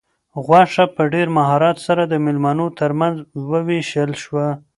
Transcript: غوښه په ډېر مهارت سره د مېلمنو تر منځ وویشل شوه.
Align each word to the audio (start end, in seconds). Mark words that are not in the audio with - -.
غوښه 0.45 0.85
په 0.95 1.03
ډېر 1.13 1.27
مهارت 1.37 1.77
سره 1.87 2.03
د 2.07 2.13
مېلمنو 2.25 2.67
تر 2.79 2.91
منځ 2.99 3.15
وویشل 3.49 4.11
شوه. 4.23 4.47